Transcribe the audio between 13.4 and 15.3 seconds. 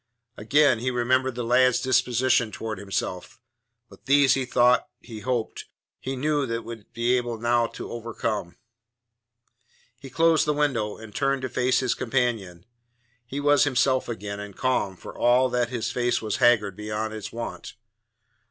himself again, and calm, for